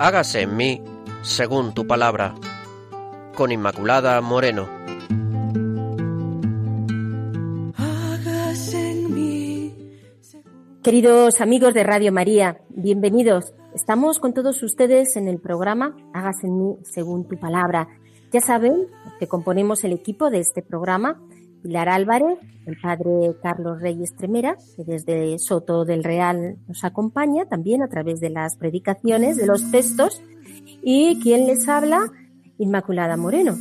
[0.00, 0.82] hágase en mí
[1.20, 2.34] según tu palabra.
[3.36, 4.66] Con Inmaculada Moreno.
[10.82, 13.52] Queridos amigos de Radio María, bienvenidos.
[13.74, 17.86] Estamos con todos ustedes en el programa Hágase en mí según tu palabra.
[18.32, 18.86] Ya saben
[19.18, 21.20] que componemos el equipo de este programa
[21.62, 27.82] Pilar Álvarez, el padre Carlos Reyes Tremera, que desde Soto del Real nos acompaña también
[27.82, 30.20] a través de las predicaciones, de los textos,
[30.82, 32.00] y quien les habla,
[32.58, 33.56] Inmaculada Moreno.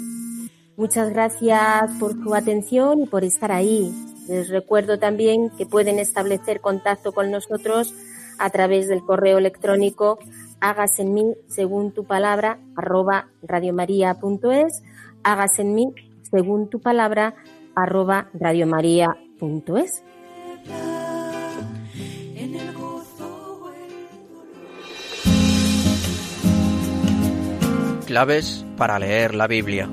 [0.77, 3.93] Muchas gracias por su atención y por estar ahí.
[4.27, 7.93] Les recuerdo también que pueden establecer contacto con nosotros
[8.37, 10.17] a través del correo electrónico
[10.59, 14.83] hágase en mí según tu palabra arroba radiomaria.es
[15.23, 15.93] hágase en mí
[16.29, 17.35] según tu palabra
[17.75, 20.03] arroba radiomaria.es.
[28.05, 29.89] Claves para leer la Biblia.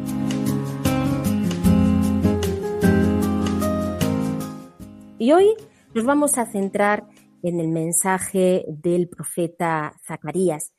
[5.18, 5.54] Y hoy
[5.94, 7.06] nos vamos a centrar
[7.42, 10.72] en el mensaje del profeta Zacarías.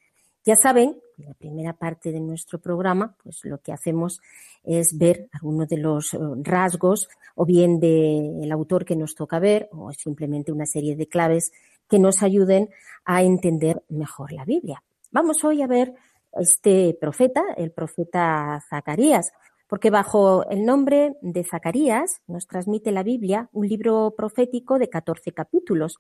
[0.46, 4.22] Ya saben, en la primera parte de nuestro programa, pues lo que hacemos
[4.64, 9.70] es ver algunos de los eh, rasgos o bien del autor que nos toca ver
[9.72, 11.52] o simplemente una serie de claves
[11.90, 12.70] que nos ayuden
[13.06, 14.84] a entender mejor la Biblia.
[15.12, 15.94] Vamos hoy a ver
[16.34, 19.32] este profeta, el profeta Zacarías,
[19.68, 25.34] porque bajo el nombre de Zacarías nos transmite la Biblia un libro profético de 14
[25.34, 26.00] capítulos.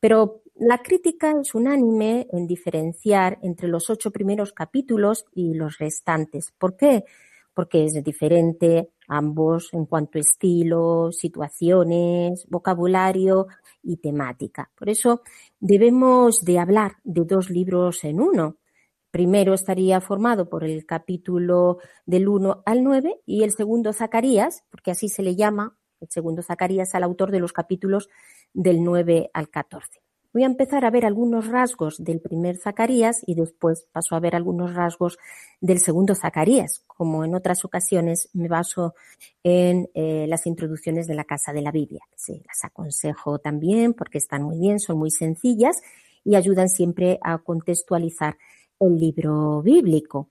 [0.00, 6.52] Pero la crítica es unánime en diferenciar entre los ocho primeros capítulos y los restantes.
[6.58, 7.04] ¿Por qué?
[7.54, 13.46] porque es diferente ambos en cuanto a estilo, situaciones, vocabulario
[13.82, 14.70] y temática.
[14.74, 15.22] Por eso
[15.60, 18.56] debemos de hablar de dos libros en uno.
[19.14, 24.90] Primero estaría formado por el capítulo del 1 al 9 y el segundo Zacarías, porque
[24.90, 28.08] así se le llama, el segundo Zacarías al autor de los capítulos
[28.54, 30.00] del 9 al 14.
[30.32, 34.34] Voy a empezar a ver algunos rasgos del primer Zacarías y después paso a ver
[34.34, 35.16] algunos rasgos
[35.60, 36.82] del segundo Zacarías.
[36.88, 38.96] Como en otras ocasiones me baso
[39.44, 42.02] en eh, las introducciones de la Casa de la Biblia.
[42.16, 45.76] Sí, las aconsejo también porque están muy bien, son muy sencillas
[46.24, 48.36] y ayudan siempre a contextualizar
[48.80, 50.30] el libro bíblico.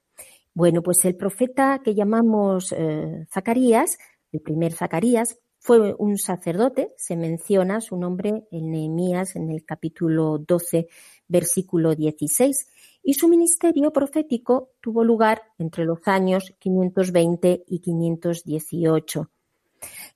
[0.54, 3.98] Bueno, pues el profeta que llamamos eh, Zacarías,
[4.32, 10.38] el primer Zacarías, fue un sacerdote, se menciona su nombre en Nehemías en el capítulo
[10.38, 10.90] 12,
[11.30, 12.68] versículo 16,
[13.02, 19.30] y su ministerio profético tuvo lugar entre los años 520 y 518.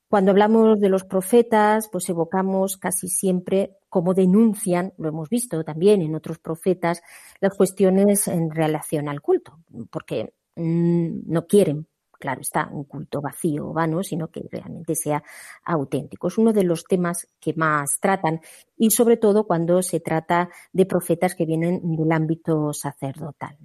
[0.06, 6.02] Cuando hablamos de los profetas, pues evocamos casi siempre cómo denuncian, lo hemos visto también
[6.02, 7.02] en otros profetas,
[7.40, 9.58] las cuestiones en relación al culto,
[9.90, 11.86] porque mm, no quieren
[12.18, 15.22] claro está, un culto vacío o vano, sino que realmente sea
[15.64, 16.28] auténtico.
[16.28, 18.40] Es uno de los temas que más tratan
[18.76, 23.56] y sobre todo cuando se trata de profetas que vienen del ámbito sacerdotal.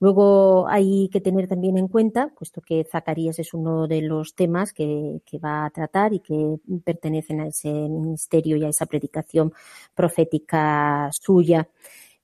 [0.00, 4.72] Luego hay que tener también en cuenta, puesto que Zacarías es uno de los temas
[4.72, 9.52] que, va a tratar y que pertenecen a ese ministerio y a esa predicación
[9.94, 11.68] profética suya,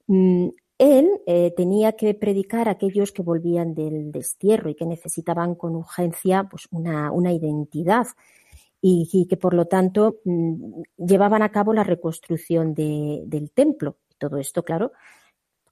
[0.07, 0.49] mm,
[0.79, 5.75] él eh, tenía que predicar a aquellos que volvían del destierro y que necesitaban con
[5.75, 8.07] urgencia pues, una, identidad
[8.81, 13.97] y, que por lo tanto mm, llevaban a cabo la reconstrucción de, del templo.
[14.19, 14.93] Todo esto, claro,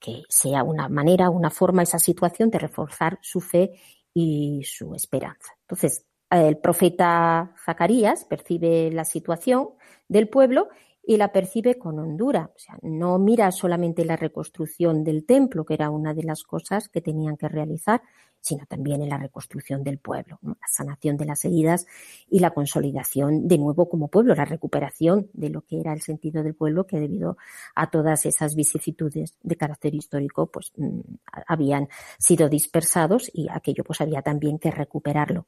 [0.00, 3.72] que sea una manera, una forma, esa situación de reforzar su fe
[4.14, 5.52] y su esperanza.
[5.62, 9.70] Entonces, el profeta Zacarías percibe la situación
[10.08, 10.68] del pueblo
[11.06, 12.50] y la percibe con hondura.
[12.54, 16.88] O sea, no mira solamente la reconstrucción del templo, que era una de las cosas
[16.88, 18.02] que tenían que realizar,
[18.40, 21.86] sino también en la reconstrucción del pueblo, la sanación de las heridas
[22.28, 26.42] y la consolidación de nuevo como pueblo, la recuperación de lo que era el sentido
[26.42, 27.36] del pueblo que debido
[27.74, 31.00] a todas esas vicisitudes de carácter histórico pues mm,
[31.46, 31.88] habían
[32.18, 35.46] sido dispersados y aquello pues había también que recuperarlo.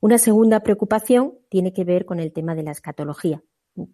[0.00, 3.42] Una segunda preocupación tiene que ver con el tema de la escatología,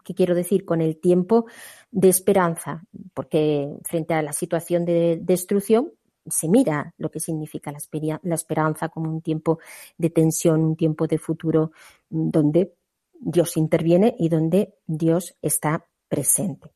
[0.05, 0.65] ¿Qué quiero decir?
[0.65, 1.47] Con el tiempo
[1.91, 5.93] de esperanza, porque frente a la situación de destrucción
[6.27, 9.59] se mira lo que significa la, esperanza como un tiempo
[9.99, 11.73] de tensión, un tiempo de futuro
[12.09, 12.75] donde
[13.13, 16.73] Dios interviene y donde Dios está presente.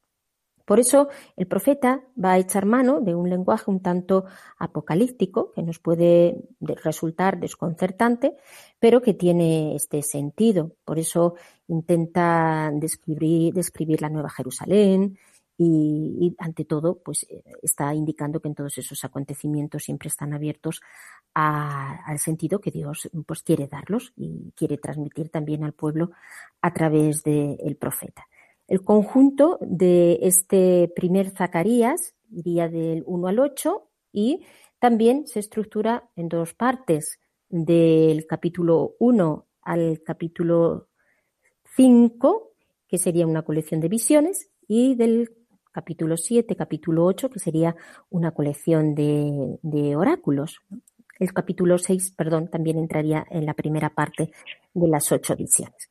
[0.69, 4.27] Por eso el profeta va a echar mano de un lenguaje un tanto
[4.59, 8.37] apocalíptico que nos puede resultar desconcertante,
[8.79, 10.77] pero que tiene este sentido.
[10.85, 11.37] Por eso
[11.69, 15.17] intenta describir, describir la Nueva Jerusalén,
[15.61, 20.81] y, ante todo, pues eh, está indicando que en todos esos acontecimientos siempre están abiertos
[21.35, 26.11] al sentido que Dios pues quiere darlos y quiere transmitir también al pueblo
[26.61, 28.27] a través del profeta.
[28.69, 34.45] El conjunto de este primer Zacarías iría del 1 al 8 y
[34.79, 37.19] también se estructura en dos partes,
[37.49, 40.89] del capítulo 1 al capítulo
[41.77, 42.53] 5,
[42.87, 45.31] que sería una colección de visiones, y del
[45.73, 47.75] capítulo 7, capítulo 8, que sería
[48.11, 50.61] una colección de, oráculos.
[51.19, 54.31] El capítulo 6, perdón, también entraría en la primera parte
[54.75, 55.91] de las ocho visiones.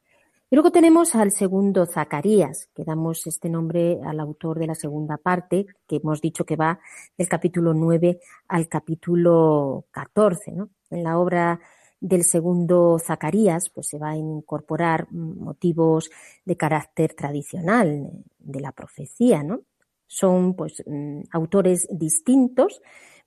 [0.49, 5.17] Y luego tenemos al segundo Zacarías, que damos este nombre al autor de la segunda
[5.17, 6.79] parte, que hemos dicho que va
[7.17, 10.53] del capítulo 9 al capítulo 14.
[10.91, 11.59] En la obra
[11.99, 16.09] del segundo Zacarías, pues se va a incorporar motivos
[16.45, 18.09] de carácter tradicional
[18.39, 19.63] de la profecía, ¿no?
[20.05, 22.81] Son pues mm, autores distintos,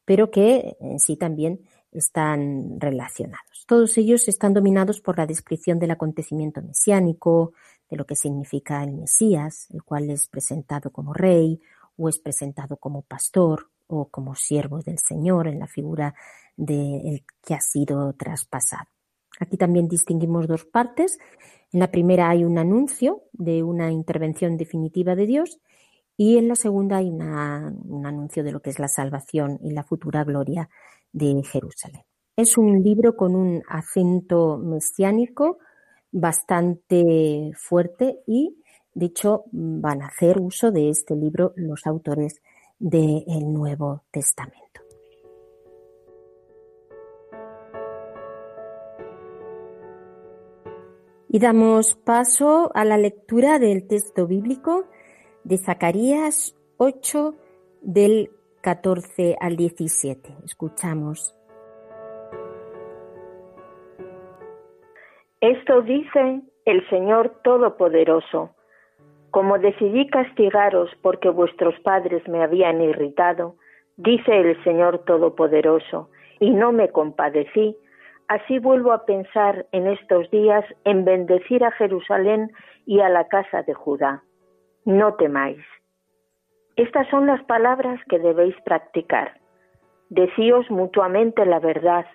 [0.07, 1.61] pero que en sí también
[1.93, 3.50] están relacionados.
[3.71, 7.53] Todos ellos están dominados por la descripción del acontecimiento mesiánico,
[7.89, 11.61] de lo que significa el Mesías, el cual es presentado como rey
[11.97, 16.17] o es presentado como pastor o como siervo del Señor en la figura
[16.57, 18.89] del que ha sido traspasado.
[19.39, 21.21] Aquí también distinguimos dos partes.
[21.73, 25.61] En la primera hay un anuncio de una intervención definitiva de Dios
[26.17, 29.85] y en la segunda hay un anuncio de lo que es la salvación y la
[29.85, 30.69] futura gloria
[31.13, 32.10] de Jerusalén.
[32.41, 35.59] Es un libro con un acento mesiánico
[36.11, 38.57] bastante fuerte y,
[38.95, 42.41] de hecho, van a hacer uso de este libro los autores
[42.79, 44.81] del Nuevo Testamento.
[51.29, 54.87] Y damos paso a la lectura del texto bíblico
[55.45, 57.35] de Zacarías 8
[57.83, 58.31] del
[58.63, 60.39] 14 al 17.
[60.47, 61.35] Escuchamos.
[65.41, 68.51] Esto dice el Señor Todopoderoso.
[69.31, 73.55] Como decidí castigaros porque vuestros padres me habían irritado,
[73.97, 76.11] dice el Señor Todopoderoso,
[76.41, 77.77] y no me compadecí,
[78.29, 82.51] así vuelvo a pensar en estos días en bendecir a Jerusalén
[82.87, 84.23] y a la casa de Judá
[84.85, 85.61] no temáis.
[86.77, 89.39] Estas son las palabras que debéis practicar.
[90.09, 92.07] Decíos mutuamente la verdad,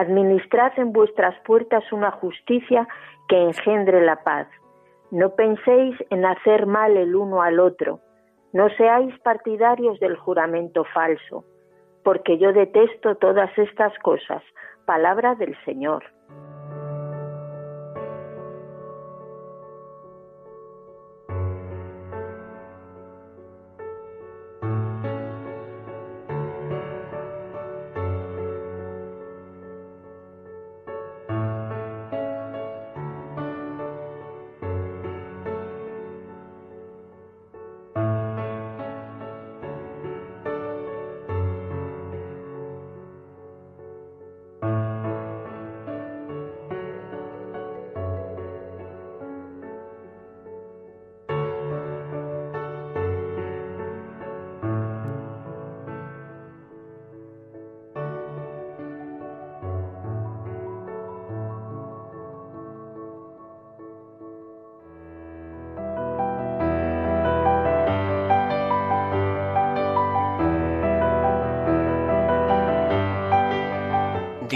[0.00, 2.88] administrad en vuestras puertas una justicia
[3.28, 4.48] que engendre la paz.
[5.10, 8.00] No penséis en hacer mal el uno al otro,
[8.52, 11.44] no seáis partidarios del juramento falso,
[12.02, 14.42] porque yo detesto todas estas cosas.
[14.86, 16.04] Palabra del Señor.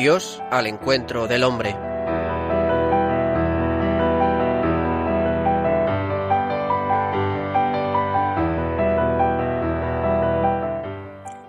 [0.05, 1.75] Dios al encuentro del hombre.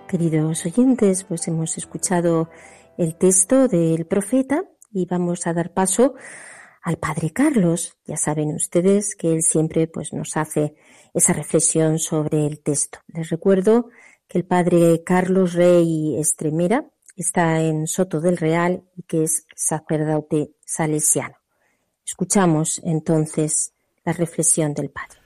[0.08, 2.48] Queridos oyentes, pues hemos escuchado
[2.96, 6.14] el texto del profeta y vamos a dar paso
[6.80, 7.98] al Padre Carlos.
[8.06, 10.74] Ya saben ustedes que él siempre pues nos hace
[11.12, 13.00] esa reflexión sobre el texto.
[13.08, 13.90] Les recuerdo
[14.26, 20.50] que el Padre Carlos Rey Estremera está en Soto del Real y que es sacerdote
[20.64, 21.36] salesiano.
[22.04, 23.72] Escuchamos entonces
[24.04, 25.18] la reflexión del Padre.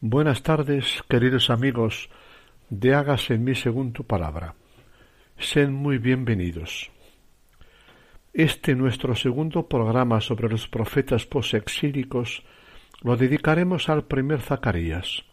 [0.00, 2.10] Buenas tardes, queridos amigos
[2.70, 4.54] de Hágase en mí según tu palabra.
[5.38, 6.90] Sean muy bienvenidos.
[8.32, 12.44] Este nuestro segundo programa sobre los profetas posexílicos
[13.02, 15.24] lo dedicaremos al primer Zacarías.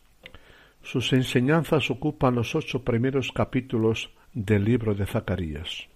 [0.82, 5.88] Sus enseñanzas ocupan los ocho primeros capítulos del libro de Zacarías.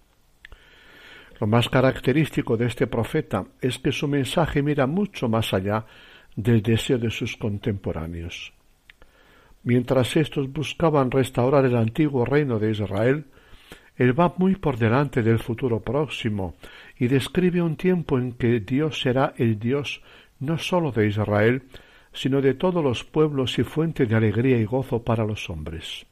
[1.40, 5.86] Lo más característico de este profeta es que su mensaje mira mucho más allá
[6.36, 8.52] del deseo de sus contemporáneos.
[9.62, 13.24] Mientras estos buscaban restaurar el antiguo reino de Israel,
[13.96, 16.54] él va muy por delante del futuro próximo
[16.98, 20.02] y describe un tiempo en que Dios será el Dios
[20.40, 21.62] no sólo de Israel,
[22.12, 26.06] sino de todos los pueblos y fuente de alegría y gozo para los hombres.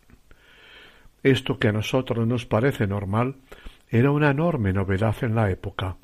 [1.22, 3.36] Esto que a nosotros nos parece normal
[3.90, 5.96] era una enorme novedad en la época.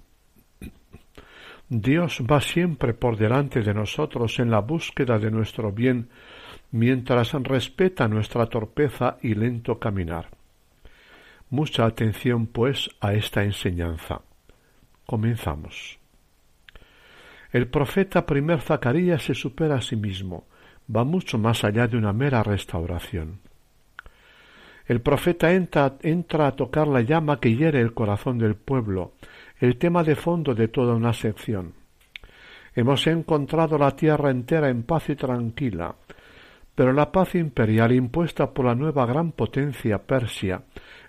[1.69, 6.09] Dios va siempre por delante de nosotros en la búsqueda de nuestro bien,
[6.71, 10.29] mientras respeta nuestra torpeza y lento caminar.
[11.51, 14.23] Mucha atención, pues, a esta enseñanza.
[15.07, 15.99] Comenzamos.
[17.53, 20.47] El profeta primer Zacarías se supera a sí mismo,
[20.95, 23.41] va mucho más allá de una mera restauración.
[24.87, 29.13] El profeta entra, a tocar la llama que hiere el corazón del pueblo,
[29.59, 31.73] el tema de fondo de toda una sección.
[32.75, 35.95] Hemos encontrado la tierra entera en paz y tranquila,
[36.75, 40.63] pero la paz imperial impuesta por la nueva gran potencia Persia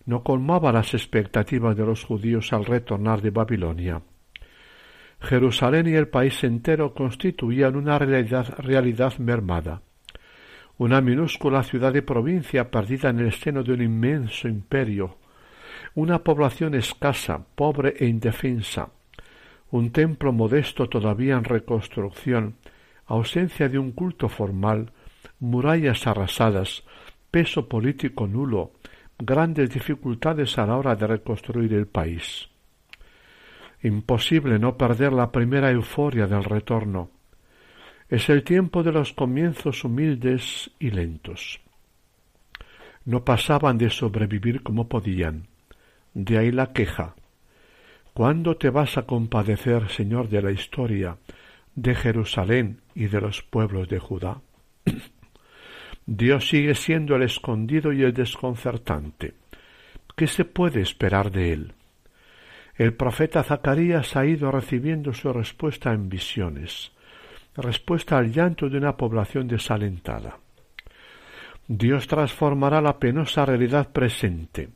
[0.05, 4.01] no colmaba las expectativas de los judíos al retornar de Babilonia.
[5.19, 9.81] Jerusalén y el país entero constituían una realidad, realidad mermada,
[10.77, 15.17] una minúscula ciudad de provincia perdida en el seno de un inmenso imperio,
[15.93, 18.89] una población escasa, pobre e indefensa,
[19.71, 22.55] un templo modesto todavía en reconstrucción,
[23.05, 24.91] ausencia de un culto formal,
[25.39, 26.83] murallas arrasadas,
[27.31, 28.73] peso político nulo,
[29.17, 32.49] grandes dificultades a la hora de reconstruir el país.
[33.81, 37.11] Imposible no perder la primera euforia del retorno.
[38.07, 41.59] Es el tiempo de los comienzos humildes y lentos.
[43.03, 45.47] No pasaban de sobrevivir como podían.
[46.13, 47.15] De ahí la queja.
[48.13, 51.17] ¿Cuándo te vas a compadecer, Señor de la historia,
[51.75, 54.39] de Jerusalén y de los pueblos de Judá?
[56.05, 59.33] Dios sigue siendo el escondido y el desconcertante.
[60.15, 61.73] ¿Qué se puede esperar de él?
[62.75, 66.91] El profeta Zacarías ha ido recibiendo su respuesta en visiones,
[67.57, 70.39] respuesta al llanto de una población desalentada.
[71.67, 74.69] Dios transformará la penosa realidad presente.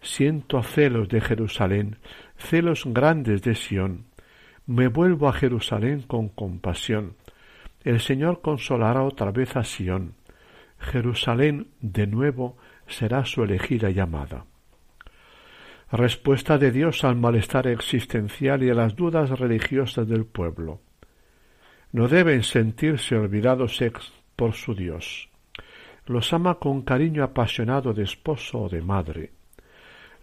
[0.00, 1.98] Siento celos de Jerusalén,
[2.36, 4.06] celos grandes de Sión.
[4.66, 7.14] Me vuelvo a Jerusalén con compasión.
[7.84, 10.14] El Señor consolará otra vez a Sión.
[10.78, 14.44] Jerusalén de nuevo será su elegida llamada.
[15.90, 20.80] Respuesta de Dios al malestar existencial y a las dudas religiosas del pueblo.
[21.92, 23.82] No deben sentirse olvidados
[24.36, 25.28] por su Dios.
[26.06, 29.32] Los ama con cariño apasionado de esposo o de madre.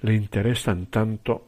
[0.01, 1.47] Le interesan tanto.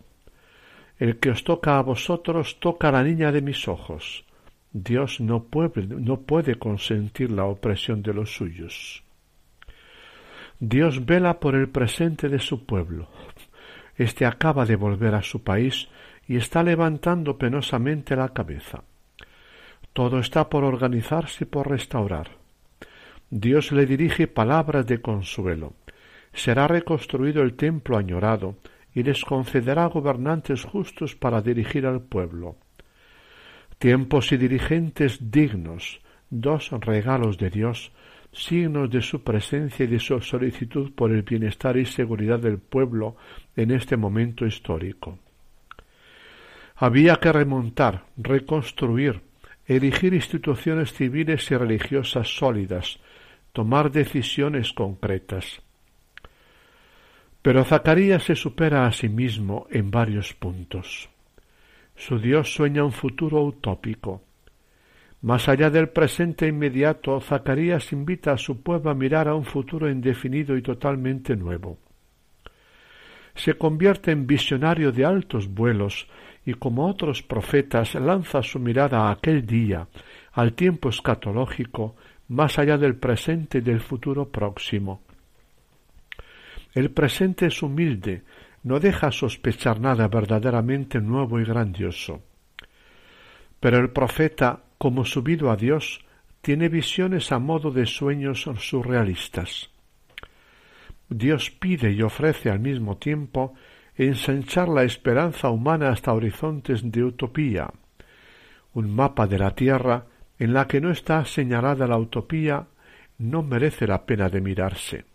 [0.97, 4.25] El que os toca a vosotros toca a la niña de mis ojos.
[4.71, 9.03] Dios no puede, no puede consentir la opresión de los suyos.
[10.59, 13.09] Dios vela por el presente de su pueblo.
[13.95, 15.87] Este acaba de volver a su país
[16.27, 18.83] y está levantando penosamente la cabeza.
[19.97, 22.27] Todo está por organizarse y por restaurar.
[23.31, 25.73] Dios le dirige palabras de consuelo.
[26.33, 28.57] Será reconstruido el templo añorado
[28.93, 32.57] y les concederá gobernantes justos para dirigir al pueblo
[33.79, 35.99] tiempos y dirigentes dignos,
[36.29, 37.91] dos regalos de Dios,
[38.31, 43.15] signos de su presencia y de su solicitud por el bienestar y seguridad del pueblo
[43.55, 45.17] en este momento histórico.
[46.75, 49.25] Había que remontar, reconstruir,
[49.67, 52.99] erigir instituciones civiles y religiosas sólidas,
[53.51, 55.61] tomar decisiones concretas.
[57.41, 61.09] Pero Zacarías se supera a sí mismo en varios puntos.
[61.95, 64.23] Su Dios sueña un futuro utópico.
[65.21, 69.89] Más allá del presente inmediato, Zacarías invita a su pueblo a mirar a un futuro
[69.89, 71.79] indefinido y totalmente nuevo.
[73.35, 76.07] Se convierte en visionario de altos vuelos
[76.47, 79.89] y como otros profetas lanza su mirada a aquel día,
[80.31, 81.97] al tiempo escatológico,
[82.29, 85.01] más allá del presente y del futuro próximo.
[86.73, 88.23] El presente es humilde,
[88.63, 92.21] no deja sospechar nada verdaderamente nuevo y grandioso.
[93.59, 95.99] Pero el profeta, como subido a Dios,
[96.39, 99.69] tiene visiones a modo de sueños surrealistas.
[101.09, 103.53] Dios pide y ofrece al mismo tiempo
[103.97, 107.71] ensanchar la esperanza humana hasta horizontes de utopía,
[108.73, 110.05] un mapa de la tierra
[110.37, 112.67] en la que no está señalada la utopía
[113.17, 115.05] no merece la pena de mirarse.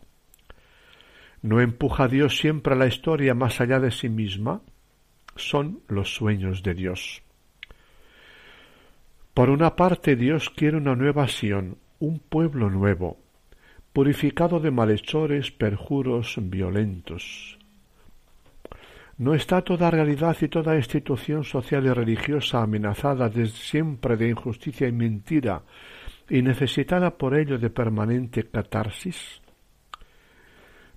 [1.42, 4.62] ¿No empuja Dios siempre a la historia más allá de sí misma?
[5.36, 7.22] Son los sueños de Dios.
[9.34, 13.18] Por una parte Dios quiere una nueva Sión, un pueblo nuevo.
[13.92, 17.58] purificado de malhechores, perjuros, violentos.
[19.22, 24.88] ¿No está toda realidad y toda institución social y religiosa amenazada desde siempre de injusticia
[24.88, 25.62] y mentira
[26.28, 29.40] y necesitada por ello de permanente catarsis?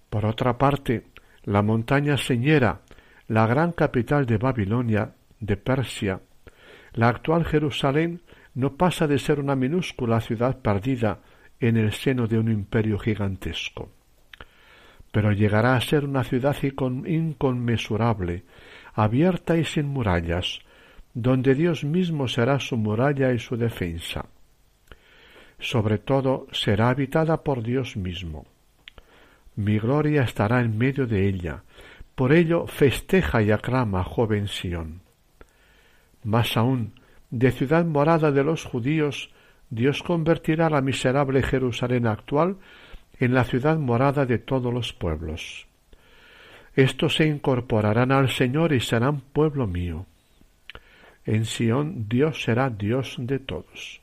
[0.09, 1.03] Por otra parte,
[1.43, 2.81] la montaña señera,
[3.27, 6.19] la gran capital de Babilonia, de Persia,
[6.93, 8.23] la actual Jerusalén
[8.55, 11.19] no pasa de ser una minúscula ciudad perdida
[11.59, 13.94] en el seno de un imperio gigantesco.
[15.15, 18.43] Pero llegará a ser una ciudad inconmensurable,
[18.93, 20.59] abierta y sin murallas,
[21.13, 24.25] donde Dios mismo será su muralla y su defensa.
[25.57, 28.45] Sobre todo será habitada por Dios mismo.
[29.55, 31.63] Mi gloria estará en medio de ella,
[32.13, 34.99] por ello festeja y aclama, joven Sión.
[36.25, 36.91] Más aún,
[37.29, 39.31] de ciudad morada de los judíos,
[39.69, 42.57] Dios convertirá la miserable Jerusalén actual
[43.19, 45.67] en la ciudad morada de todos los pueblos.
[46.75, 50.05] Estos se incorporarán al Señor y serán pueblo mío.
[51.25, 54.01] En Sión Dios será Dios de todos.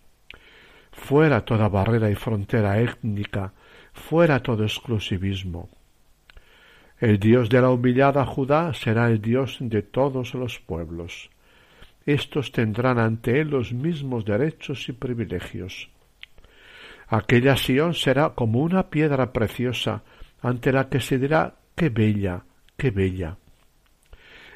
[0.90, 3.52] Fuera toda barrera y frontera étnica,
[3.92, 5.68] fuera todo exclusivismo.
[6.98, 11.30] El Dios de la humillada Judá será el Dios de todos los pueblos.
[12.06, 15.91] Estos tendrán ante él los mismos derechos y privilegios.
[17.12, 20.02] Aquella Sión será como una piedra preciosa
[20.40, 22.42] ante la que se dirá qué bella,
[22.74, 23.36] qué bella.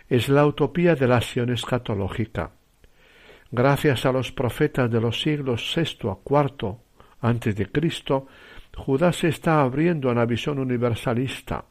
[0.08, 2.52] Es la utopía de la Sión escatológica.
[3.50, 6.78] Gracias a los profetas de los siglos VI a IV
[7.20, 8.26] antes de Cristo,
[8.75, 11.66] Judá se está abriendo a una visión universalista.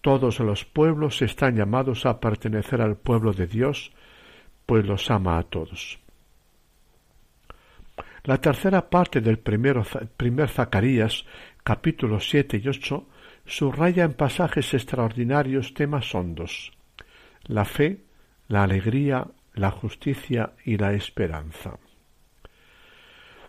[0.00, 3.92] Todos los pueblos están llamados a pertenecer al pueblo de Dios,
[4.66, 6.00] pues los ama a todos.
[8.26, 9.84] La tercera parte del primero,
[10.16, 11.24] primer Zacarías,
[11.64, 13.08] capítulos siete y ocho,
[13.46, 16.76] subraya en pasajes extraordinarios temas hondos
[17.48, 18.00] la fe,
[18.48, 21.78] la alegría, la justicia y la esperanza.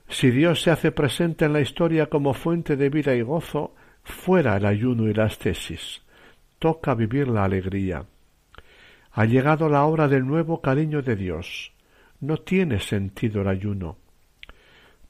[0.08, 4.56] Si Dios se hace presente en la historia como fuente de vida y gozo, fuera
[4.56, 6.02] el ayuno y las tesis.
[6.60, 8.06] Toca vivir la alegría.
[9.12, 11.74] Ha llegado la hora del nuevo cariño de Dios.
[12.22, 13.98] No tiene sentido el ayuno.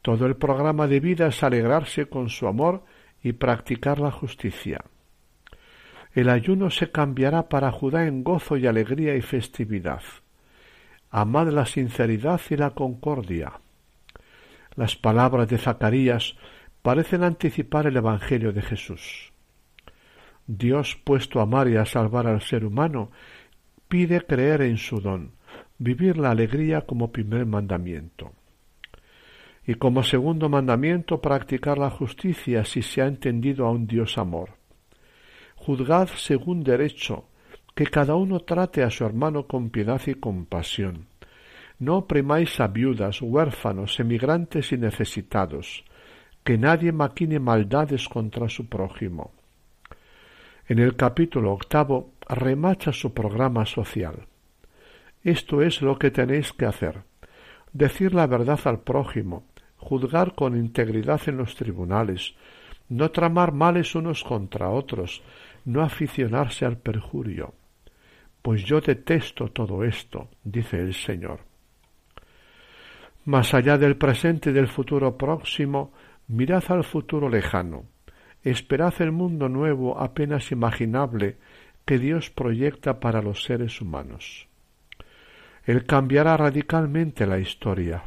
[0.01, 2.83] Todo el programa de vida es alegrarse con su amor
[3.21, 4.83] y practicar la justicia.
[6.13, 10.01] El ayuno se cambiará para Judá en gozo y alegría y festividad.
[11.09, 13.53] Amad la sinceridad y la concordia.
[14.75, 16.35] Las palabras de Zacarías
[16.81, 19.33] parecen anticipar el Evangelio de Jesús.
[20.47, 23.11] Dios, puesto a amar y a salvar al ser humano,
[23.87, 25.33] pide creer en su don,
[25.77, 28.31] vivir la alegría como primer mandamiento.
[29.67, 34.51] Y como segundo mandamiento, practicar la justicia si se ha entendido a un Dios amor.
[35.55, 37.25] Juzgad según derecho,
[37.75, 41.05] que cada uno trate a su hermano con piedad y compasión
[41.79, 45.83] no oprimáis a viudas, huérfanos, emigrantes y necesitados,
[46.43, 49.31] que nadie maquine maldades contra su prójimo.
[50.67, 54.27] En el capítulo octavo remacha su programa social.
[55.23, 57.03] Esto es lo que tenéis que hacer.
[57.73, 59.45] Decir la verdad al prójimo,
[59.87, 62.35] juzgar con integridad en los tribunales,
[62.89, 65.23] no tramar males unos contra otros,
[65.63, 67.53] no aficionarse al perjurio.
[68.41, 71.39] Pues yo detesto todo esto, dice el Señor.
[73.23, 75.93] Más allá del presente y del futuro próximo,
[76.27, 77.85] mirad al futuro lejano.
[78.43, 81.37] Esperad el mundo nuevo apenas imaginable
[81.85, 84.47] que Dios proyecta para los seres humanos.
[85.63, 88.03] Él cambiará radicalmente la historia.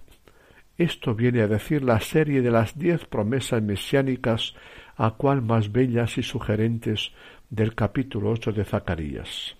[0.81, 4.55] Esto viene a decir la serie de las diez promesas mesiánicas
[4.97, 7.12] a cual más bellas y sugerentes
[7.51, 9.57] del capítulo ocho de Zacarías.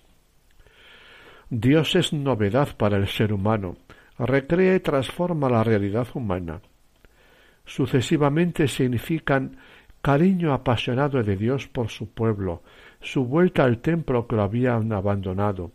[1.47, 3.77] Dios es novedad para el ser humano,
[4.17, 6.59] recrea y transforma la realidad humana.
[7.65, 9.57] Sucesivamente significan
[10.01, 12.63] cariño apasionado de Dios por su pueblo,
[12.99, 15.71] su vuelta al templo que lo habían abandonado,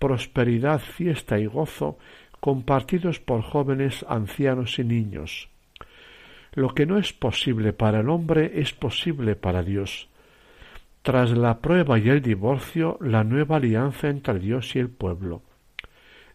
[0.00, 1.96] prosperidad, fiesta y gozo
[2.40, 5.48] compartidos por jóvenes, ancianos y niños.
[6.52, 10.08] Lo que no es posible para el hombre es posible para Dios.
[11.02, 15.42] Tras la prueba y el divorcio, la nueva alianza entre Dios y el pueblo.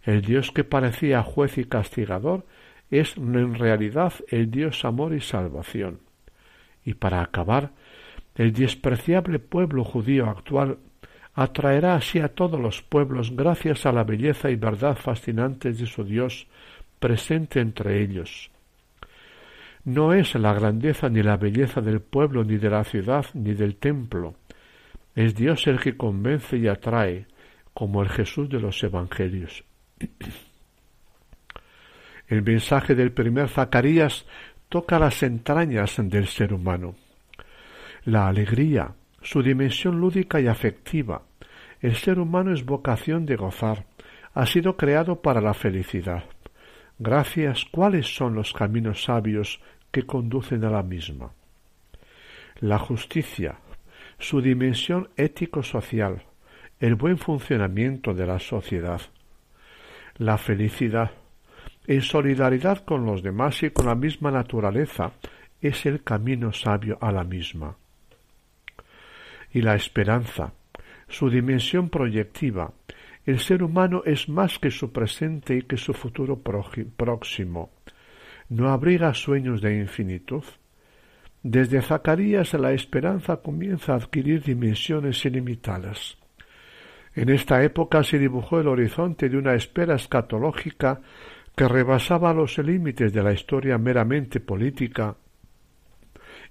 [0.04, 2.46] El Dios que parecía juez y castigador
[2.90, 6.00] es en realidad el Dios amor y salvación.
[6.84, 7.72] Y para acabar,
[8.36, 10.78] el despreciable pueblo judío actual
[11.36, 16.04] atraerá así a todos los pueblos gracias a la belleza y verdad fascinantes de su
[16.04, 16.48] Dios
[17.00, 18.50] presente entre ellos.
[19.84, 23.76] no es la grandeza ni la belleza del pueblo, ni de la ciudad, ni del
[23.76, 24.34] templo.
[25.14, 27.28] Es Dios el que convence y atrae,
[27.72, 29.64] como el Jesús de los Evangelios.
[32.28, 34.26] El mensaje del primer Zacarías
[34.68, 36.96] toca las entrañas del ser humano.
[38.06, 41.24] La alegría, su dimensión lúdica y afectiva.
[41.82, 43.88] El ser humano es vocación de gozar,
[44.36, 46.26] ha sido creado para la felicidad.
[47.00, 49.60] Gracias, ¿cuáles son los caminos sabios
[49.92, 51.32] que conducen a la misma?
[52.60, 53.58] La justicia,
[54.20, 56.22] su dimensión ético-social,
[56.80, 59.02] el buen funcionamiento de la sociedad.
[60.18, 61.12] La felicidad,
[61.88, 65.14] en solidaridad con los demás y con la misma naturaleza,
[65.62, 67.76] es el camino sabio a la misma.
[69.56, 70.52] Y la esperanza,
[71.08, 72.74] su dimensión proyectiva,
[73.26, 77.70] el ser humano es más que su presente y que su futuro próximo.
[78.50, 80.44] ¿No abriga sueños de infinitud?
[81.42, 86.18] Desde Zacarías la esperanza comienza a adquirir dimensiones ilimitadas.
[87.14, 91.00] En esta época se dibujó el horizonte de una espera escatológica
[91.56, 95.16] que rebasaba los límites de la historia meramente política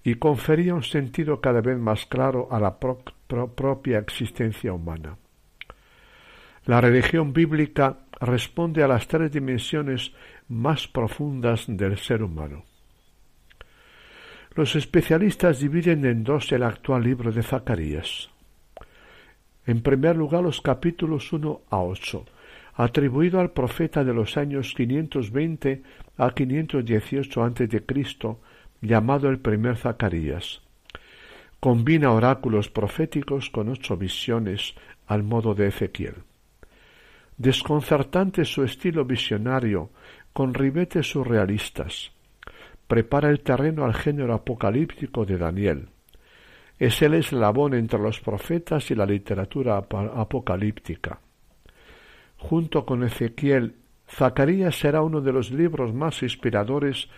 [0.04, 5.16] y confería un sentido cada vez más claro a la propia existencia humana.
[6.66, 10.12] La religión bíblica responde a las tres dimensiones
[10.48, 12.64] más profundas del ser humano.
[14.54, 18.30] Los especialistas dividen en dos el actual libro de Zacarías.
[19.66, 22.24] En primer lugar, los capítulos 1 a 8,
[22.74, 25.82] atribuido al profeta de los años 520
[26.18, 27.82] a 518 a.C.,
[28.84, 30.60] llamado el primer Zacarías.
[31.58, 34.74] Combina oráculos proféticos con ocho visiones
[35.06, 36.16] al modo de Ezequiel.
[37.38, 39.90] Desconcertante su estilo visionario,
[40.32, 42.12] con ribetes surrealistas.
[42.86, 45.88] Prepara el terreno al género apocalíptico de Daniel.
[46.78, 51.20] Es el eslabón entre los profetas y la literatura apocalíptica.
[52.36, 53.76] Junto con Ezequiel,
[54.08, 57.08] Zacarías será uno de los libros más inspiradores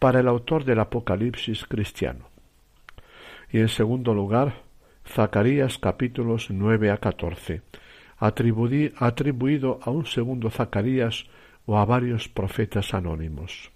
[0.00, 2.24] para el autor del Apocalipsis cristiano.
[3.52, 4.62] Y en segundo lugar,
[5.06, 7.62] Zacarías capítulos nueve a catorce,
[8.18, 11.26] atribuido a un segundo Zacarías
[11.66, 13.70] o a varios profetas anónimos.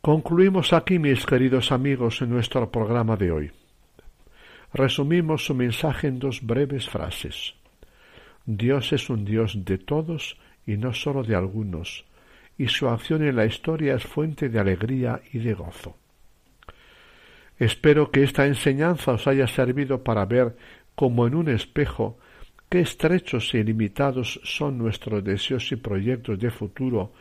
[0.00, 3.52] Concluimos aquí, mis queridos amigos, en nuestro programa de hoy.
[4.72, 7.54] Resumimos su mensaje en dos breves frases.
[8.46, 12.04] Dios es un Dios de todos y no sólo de algunos,
[12.60, 15.96] y su acción en la historia es fuente de alegría y de gozo.
[17.58, 20.54] Espero que esta enseñanza os haya servido para ver
[20.94, 22.18] como en un espejo
[22.68, 27.14] qué estrechos e ilimitados son nuestros deseos y proyectos de futuro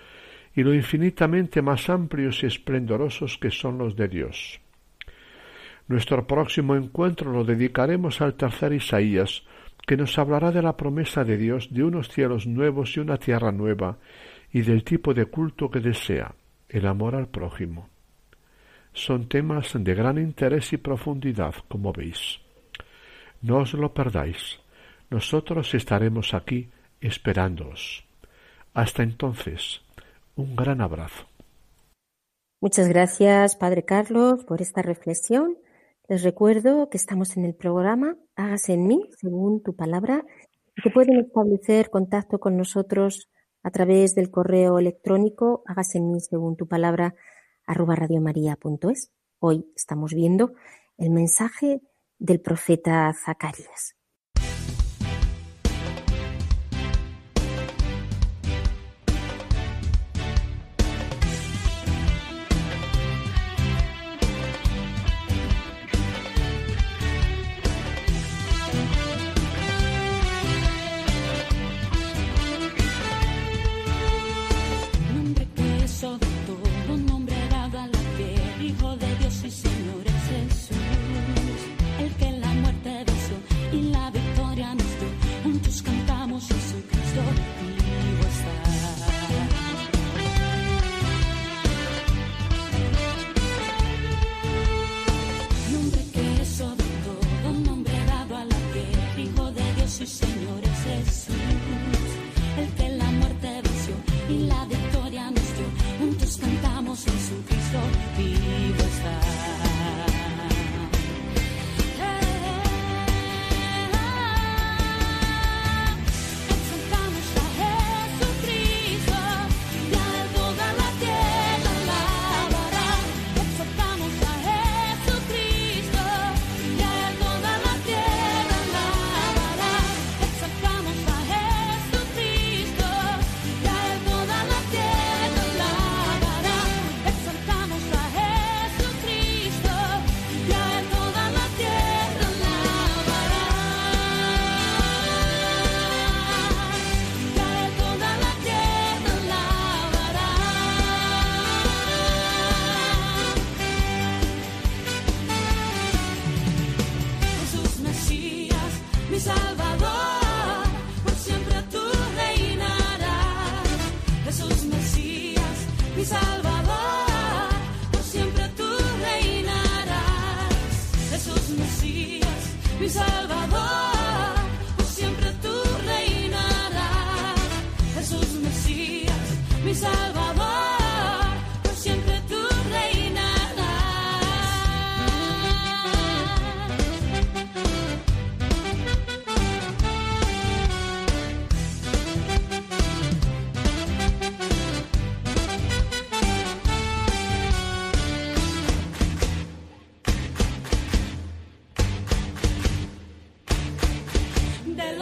[0.54, 4.60] y lo infinitamente más amplios y esplendorosos que son los de Dios.
[5.88, 9.44] Nuestro próximo encuentro lo dedicaremos al tercer Isaías,
[9.88, 13.54] que nos hablará de la promesa de Dios de unos cielos nuevos y una tierra
[13.54, 14.00] nueva,
[14.52, 16.34] y del tipo de culto que desea,
[16.68, 17.90] el amor al prójimo.
[18.94, 22.40] Son temas de gran interés y profundidad, como veis.
[23.42, 24.60] No os lo perdáis.
[25.10, 28.04] Nosotros estaremos aquí esperándoos.
[28.74, 29.82] Hasta entonces,
[30.36, 31.26] un gran abrazo.
[32.62, 35.58] Muchas gracias, Padre Carlos, por esta reflexión.
[36.10, 40.26] Les recuerdo que estamos en el programa Hágase en mí, según tu palabra,
[40.76, 43.29] y que pueden establecer contacto con nosotros
[43.64, 47.16] a través del correo electrónico hágase en mí, según tu palabra,
[47.66, 49.12] arroba radiomaria.es.
[49.40, 50.54] Hoy estamos viendo
[50.98, 51.82] el mensaje
[52.18, 53.99] del profeta Zacarías.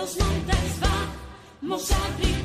[0.07, 2.36] nos montes va, mos abriga.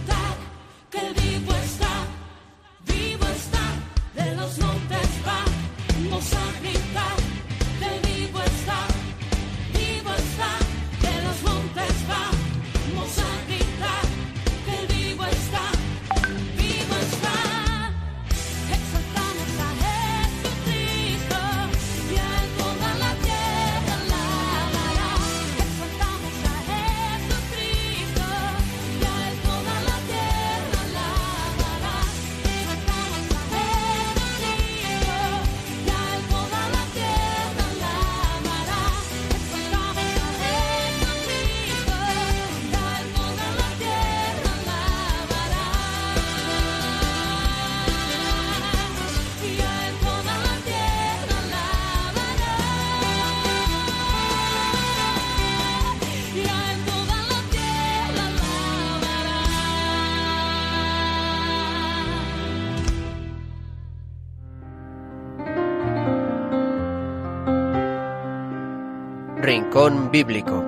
[69.44, 70.64] Rincón Bíblico.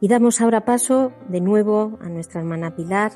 [0.00, 3.10] Y damos ahora paso de nuevo a nuestra hermana Pilar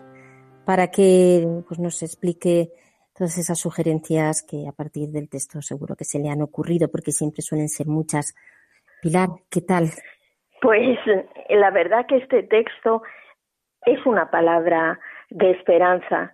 [0.67, 2.71] para que pues, nos explique
[3.17, 7.13] todas esas sugerencias que a partir del texto seguro que se le han ocurrido, porque
[7.13, 8.35] siempre suelen ser muchas.
[9.01, 9.85] Pilar, ¿qué tal?
[10.61, 10.99] Pues
[11.49, 13.05] la verdad que este texto
[13.87, 14.99] es una palabra
[15.31, 16.33] de esperanza.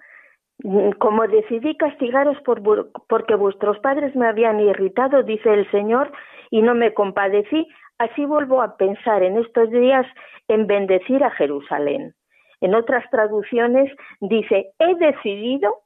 [0.98, 2.62] Como decidí castigaros por,
[3.08, 6.10] porque vuestros padres me habían irritado, dice el Señor,
[6.50, 10.06] y no me compadecí, así vuelvo a pensar en estos días
[10.48, 12.14] en bendecir a Jerusalén.
[12.60, 15.78] En otras traducciones dice, he decidido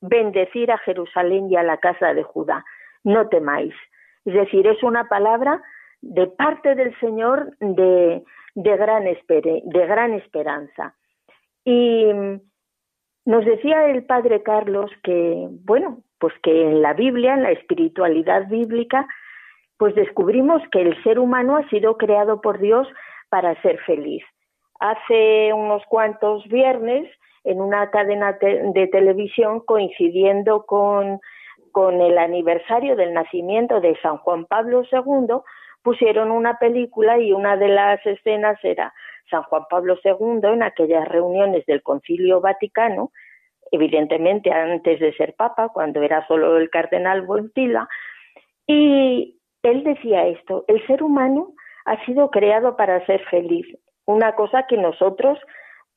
[0.00, 2.64] bendecir a Jerusalén y a la casa de Judá.
[3.04, 3.74] No temáis.
[4.24, 5.62] Es decir, es una palabra
[6.00, 8.22] de parte del Señor de,
[8.54, 10.94] gran, de gran esperanza.
[11.64, 12.06] Y
[13.24, 18.48] nos decía el padre Carlos que, bueno, pues que en la Biblia, en la espiritualidad
[18.48, 19.06] bíblica,
[19.78, 22.88] pues descubrimos que el ser humano ha sido creado por Dios
[23.30, 24.24] para ser feliz.
[24.80, 27.08] Hace unos cuantos viernes,
[27.44, 31.20] en una cadena de televisión, coincidiendo con,
[31.72, 35.36] con el aniversario del nacimiento de San Juan Pablo II,
[35.82, 38.92] pusieron una película y una de las escenas era
[39.30, 43.12] San Juan Pablo II en aquellas reuniones del Concilio Vaticano,
[43.70, 47.88] evidentemente antes de ser papa, cuando era solo el cardenal Bontila,
[48.66, 51.52] y, él decía esto, el ser humano
[51.84, 53.66] ha sido creado para ser feliz,
[54.06, 55.38] una cosa que nosotros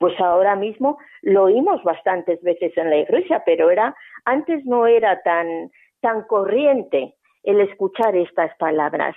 [0.02, 3.96] pues ahora mismo lo oímos bastantes veces en la iglesia, pero era
[4.26, 5.70] antes no era tan
[6.02, 9.16] tan corriente el escuchar estas palabras.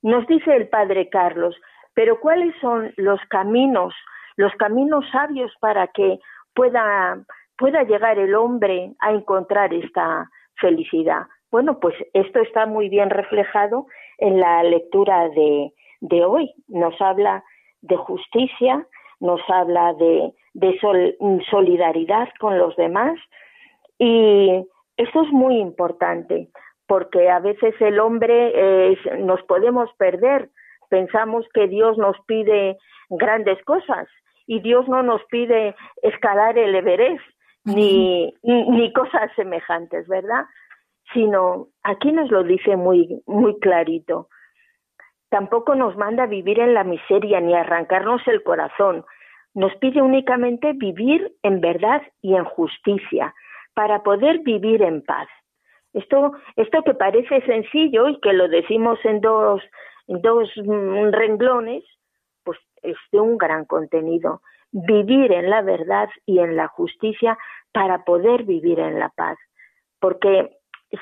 [0.00, 1.56] Nos dice el padre Carlos,
[1.94, 3.94] pero ¿cuáles son los caminos,
[4.36, 6.20] los caminos sabios para que
[6.54, 7.18] pueda
[7.58, 11.26] pueda llegar el hombre a encontrar esta felicidad?
[11.52, 13.86] Bueno, pues esto está muy bien reflejado
[14.16, 16.50] en la lectura de, de hoy.
[16.66, 17.44] Nos habla
[17.82, 18.86] de justicia,
[19.20, 20.80] nos habla de, de
[21.50, 23.18] solidaridad con los demás
[23.98, 24.64] y
[24.96, 26.48] esto es muy importante
[26.86, 30.48] porque a veces el hombre nos podemos perder.
[30.88, 32.78] Pensamos que Dios nos pide
[33.10, 34.08] grandes cosas
[34.46, 37.24] y Dios no nos pide escalar el Everest
[37.64, 40.44] ni, ni cosas semejantes, ¿verdad?
[41.12, 44.28] Sino aquí nos lo dice muy, muy clarito.
[45.30, 49.04] Tampoco nos manda vivir en la miseria ni arrancarnos el corazón.
[49.54, 53.34] Nos pide únicamente vivir en verdad y en justicia
[53.74, 55.28] para poder vivir en paz.
[55.94, 59.62] Esto, esto que parece sencillo y que lo decimos en dos,
[60.06, 61.84] en dos mm, renglones,
[62.44, 64.40] pues es de un gran contenido.
[64.70, 67.38] Vivir en la verdad y en la justicia
[67.72, 69.38] para poder vivir en la paz.
[70.00, 70.50] Porque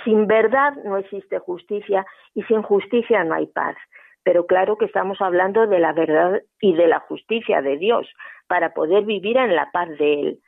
[0.04, 3.76] sin verdad no existe justicia y sin justicia no hay paz.
[4.22, 8.06] Pero claro que estamos hablando de la verdad y de la justicia de Dios
[8.46, 10.38] para poder vivir en la paz de Él.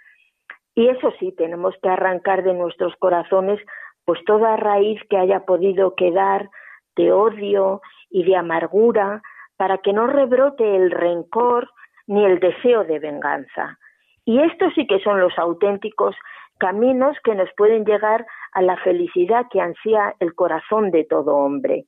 [0.75, 3.61] Y eso sí, tenemos que arrancar de nuestros corazones
[4.05, 6.51] pues toda raíz que haya podido quedar
[6.97, 9.23] de odio y de amargura
[9.57, 11.71] para que no rebrote el rencor
[12.07, 13.79] ni el deseo de venganza.
[14.25, 16.17] Y estos sí que son los auténticos
[16.63, 21.87] caminos que nos pueden llegar a la felicidad que ansía el corazón de todo hombre.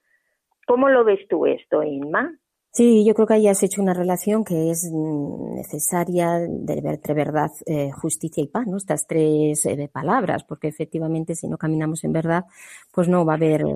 [0.67, 2.33] ¿Cómo lo ves tú esto, Inma?
[2.73, 7.53] Sí, yo creo que ahí has hecho una relación que es necesaria de, entre verdad,
[7.67, 8.77] eh, justicia y paz, ¿no?
[8.77, 12.43] Estas tres eh, palabras, porque efectivamente si no caminamos en verdad,
[12.93, 13.75] pues no va a haber eh,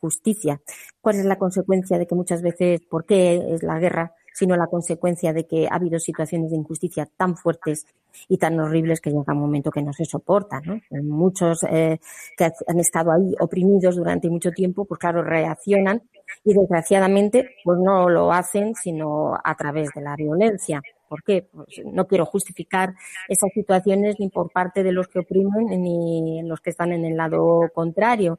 [0.00, 0.62] justicia.
[1.02, 4.14] ¿Cuál es la consecuencia de que muchas veces, por qué es la guerra?
[4.38, 7.86] Sino la consecuencia de que ha habido situaciones de injusticia tan fuertes
[8.28, 10.60] y tan horribles que llega un momento que no se soporta.
[10.60, 10.80] ¿no?
[11.02, 11.98] Muchos eh,
[12.36, 16.02] que han estado ahí oprimidos durante mucho tiempo, pues claro, reaccionan
[16.44, 20.80] y desgraciadamente pues no lo hacen sino a través de la violencia.
[21.08, 21.48] ¿Por qué?
[21.50, 22.94] Pues no quiero justificar
[23.28, 27.16] esas situaciones ni por parte de los que oprimen ni los que están en el
[27.16, 28.38] lado contrario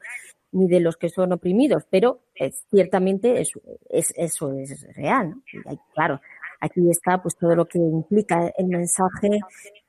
[0.52, 3.52] ni de los que son oprimidos, pero eh, ciertamente es,
[3.90, 5.30] eso es real.
[5.30, 5.42] ¿no?
[5.72, 6.20] Y claro,
[6.60, 9.40] aquí está pues todo lo que implica el mensaje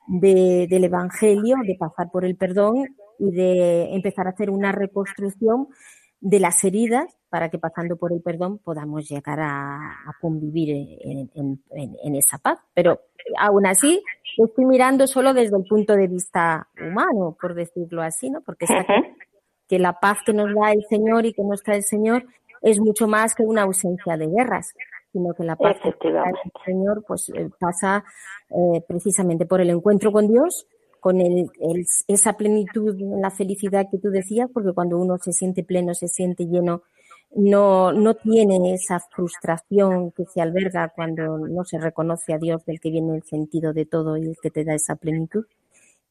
[0.07, 5.67] de, del Evangelio, de pasar por el perdón y de empezar a hacer una reconstrucción
[6.19, 12.37] de las heridas para que pasando por el perdón podamos llegar a, convivir en, esa
[12.37, 12.59] paz.
[12.75, 12.99] Pero
[13.37, 14.03] aún así,
[14.37, 18.41] estoy mirando solo desde el punto de vista humano, por decirlo así, ¿no?
[18.41, 18.85] Porque está
[19.71, 22.25] que la paz que nos da el Señor y que nos trae el Señor
[22.61, 24.73] es mucho más que una ausencia de guerras,
[25.13, 28.03] sino que la paz que da el Señor pues eh, pasa
[28.49, 30.67] eh, precisamente por el encuentro con Dios,
[30.99, 31.49] con el,
[32.09, 36.47] esa plenitud, la felicidad que tú decías, porque cuando uno se siente pleno, se siente
[36.47, 36.81] lleno,
[37.33, 42.81] no, no tiene esa frustración que se alberga cuando no se reconoce a Dios del
[42.81, 45.45] que viene el sentido de todo y el que te da esa plenitud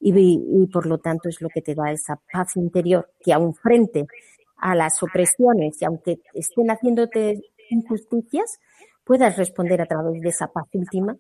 [0.01, 4.07] y, por lo tanto es lo que te da esa paz interior que aún frente
[4.57, 8.59] a las opresiones y aunque estén haciéndote injusticias,
[9.05, 11.17] puedas responder a través de esa paz última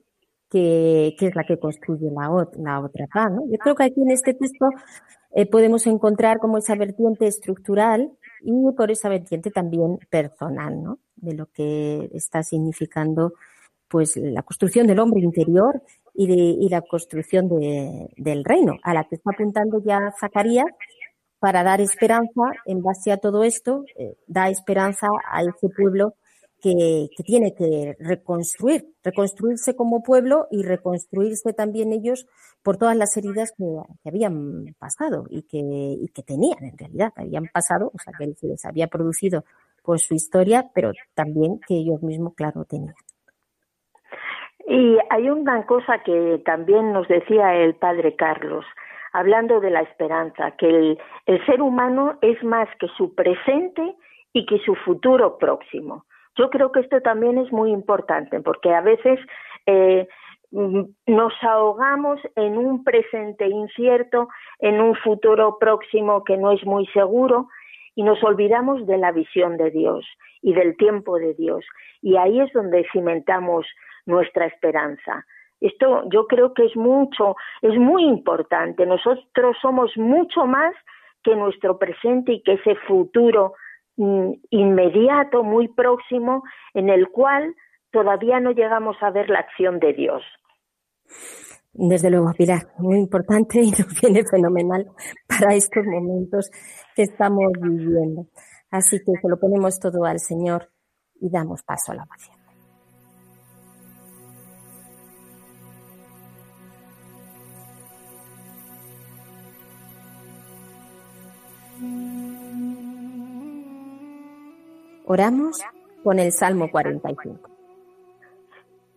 [0.48, 3.30] que, que es la que construye la, la otra paz.
[3.30, 3.42] ¿no?
[3.46, 4.70] Yo creo que aquí en este texto
[5.32, 8.10] eh, podemos encontrar como esa vertiente estructural
[8.42, 10.98] y por esa vertiente también personal, ¿no?
[11.16, 13.34] De lo que está significando
[13.90, 15.82] pues la construcción del hombre interior
[16.14, 20.66] y, de, y la construcción de, del reino, a la que está apuntando ya Zacarías
[21.38, 26.14] para dar esperanza en base a todo esto, eh, da esperanza a ese pueblo
[26.60, 32.26] que, que, tiene que reconstruir, reconstruirse como pueblo y reconstruirse también ellos
[32.62, 33.64] por todas las heridas que,
[34.04, 38.34] habían pasado y que, y que tenían en realidad, que habían pasado, o sea, que
[38.46, 39.44] les había producido
[39.82, 42.94] pues su historia, pero también que ellos mismos, claro, tenían.
[44.70, 48.64] Y hay una cosa que también nos decía el padre Carlos,
[49.12, 53.96] hablando de la esperanza, que el, ser humano es más que su presente
[54.32, 56.04] y que su futuro próximo.
[56.36, 59.18] Yo creo que esto también es muy importante porque a veces
[59.66, 60.06] eh,
[60.52, 64.28] nos ahogamos en un presente incierto,
[64.60, 67.48] en un futuro próximo que no es muy seguro
[67.96, 70.06] y nos olvidamos de la visión de Dios
[70.42, 71.64] y del tiempo de Dios.
[72.02, 73.66] Y ahí es donde cimentamos
[74.06, 75.24] nuestra esperanza.
[75.60, 78.86] Esto yo creo que es mucho, es muy importante.
[78.86, 80.74] Nosotros somos mucho más
[81.22, 83.54] que nuestro presente y que ese futuro
[83.96, 86.42] mm, inmediato, muy próximo,
[86.72, 87.54] en el cual
[87.90, 90.22] todavía no llegamos a ver la acción de Dios.
[91.72, 94.86] Desde luego, Pilar, muy importante y nos viene fenomenal
[95.28, 96.50] para estos momentos
[96.96, 98.26] que estamos viviendo.
[98.70, 100.70] Así que se lo ponemos todo al Señor
[101.20, 102.39] y damos paso a la oración.
[115.12, 115.60] Oramos
[116.04, 117.50] con el Salmo 45.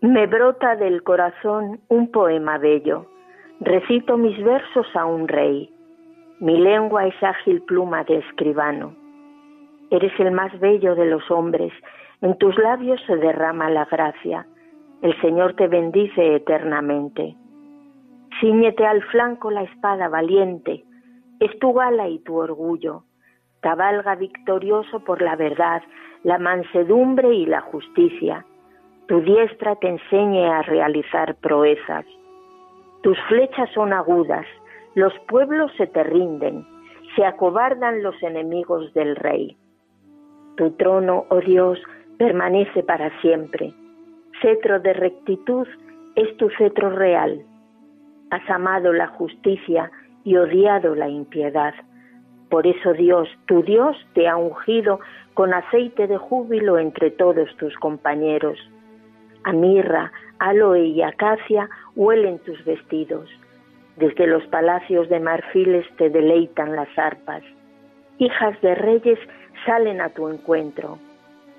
[0.01, 3.07] Me brota del corazón un poema bello.
[3.59, 5.73] Recito mis versos a un rey.
[6.39, 8.95] Mi lengua es ágil pluma de escribano.
[9.89, 11.73] Eres el más bello de los hombres.
[12.21, 14.45] En tus labios se derrama la gracia.
[15.01, 17.35] El Señor te bendice eternamente.
[18.39, 20.85] Cíñete al flanco la espada valiente.
[21.39, 23.03] Es tu gala y tu orgullo
[23.63, 25.81] cabalga victorioso por la verdad,
[26.23, 28.45] la mansedumbre y la justicia.
[29.07, 32.05] Tu diestra te enseñe a realizar proezas.
[33.01, 34.45] Tus flechas son agudas,
[34.95, 36.65] los pueblos se te rinden,
[37.15, 39.57] se acobardan los enemigos del rey.
[40.57, 41.79] Tu trono, oh Dios,
[42.17, 43.73] permanece para siempre.
[44.41, 45.67] Cetro de rectitud
[46.15, 47.41] es tu cetro real.
[48.29, 49.89] Has amado la justicia
[50.23, 51.73] y odiado la impiedad.
[52.53, 54.99] Por eso Dios, tu Dios, te ha ungido
[55.33, 58.59] con aceite de júbilo entre todos tus compañeros.
[59.43, 63.27] A mirra, aloe y acacia huelen tus vestidos.
[63.95, 67.41] Desde los palacios de marfiles te deleitan las arpas.
[68.19, 69.17] Hijas de reyes
[69.65, 70.99] salen a tu encuentro.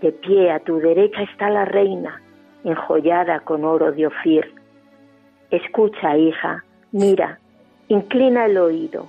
[0.01, 2.23] De pie a tu derecha está la reina,
[2.63, 4.55] enjollada con oro de Ofir.
[5.51, 7.41] Escucha, hija, mira,
[7.89, 9.09] inclina el oído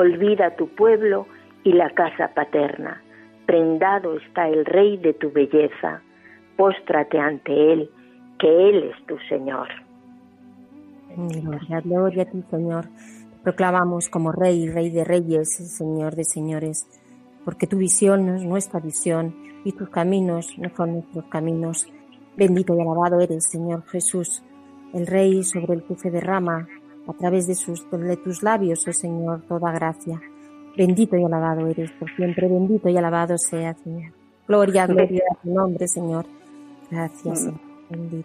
[0.00, 1.26] Olvida tu pueblo
[1.62, 3.02] y la casa paterna.
[3.44, 6.00] Prendado está el rey de tu belleza.
[6.56, 7.90] Póstrate ante él
[8.38, 9.68] que Él es tu Señor.
[11.14, 12.86] Gloria, gloria a ti, Señor.
[13.42, 16.86] Proclamamos como Rey, Rey de Reyes, Señor de Señores,
[17.44, 19.34] porque tu visión es nuestra visión
[19.66, 21.86] y tus caminos no son nuestros caminos.
[22.38, 24.42] Bendito y alabado eres, Señor Jesús,
[24.94, 26.66] el Rey sobre el que se derrama
[27.10, 30.20] a través de, sus, de tus labios, oh Señor, toda gracia.
[30.76, 34.12] Bendito y alabado eres por siempre, bendito y alabado sea, Señor.
[34.46, 36.24] Gloria, gloria a tu nombre, Señor.
[36.90, 37.60] Gracias, Señor.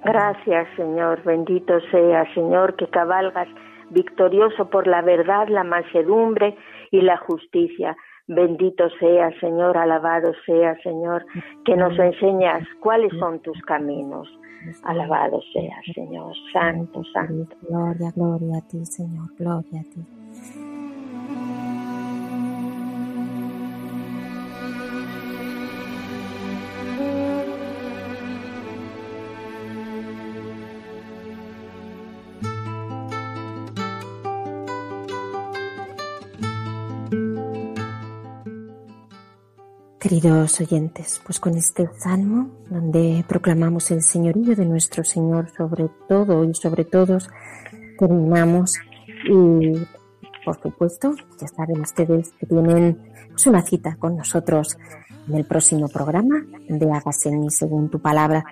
[0.03, 1.23] Gracias, Señor.
[1.23, 3.47] Bendito sea, Señor, que cabalgas
[3.89, 6.55] victorioso por la verdad, la mansedumbre
[6.91, 7.95] y la justicia.
[8.27, 11.25] Bendito sea, Señor, alabado sea, Señor,
[11.63, 14.27] que nos enseñas cuáles son tus caminos.
[14.83, 17.55] Alabado sea, Señor, santo, santo.
[17.61, 20.05] Gloria, gloria a ti, Señor, gloria a ti.
[40.07, 46.43] Queridos oyentes, pues con este salmo, donde proclamamos el señorío de nuestro Señor sobre todo
[46.45, 47.27] y sobre todos,
[47.97, 48.75] terminamos
[49.27, 49.73] y,
[50.45, 52.99] por supuesto, ya saben ustedes que tienen
[53.29, 54.77] pues, una cita con nosotros
[55.27, 56.35] en el próximo programa
[56.69, 58.45] de Hágase en mí según tu palabra.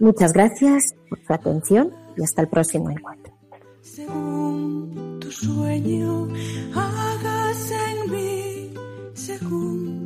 [0.00, 3.32] Muchas gracias por su atención y hasta el próximo encuentro.
[3.80, 6.26] Según tu sueño,
[6.74, 8.74] hágase en mí
[9.14, 10.05] según